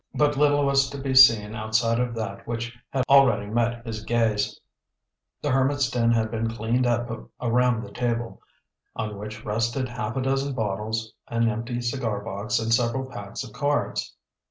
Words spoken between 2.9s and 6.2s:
already met his gaze. The hermit's den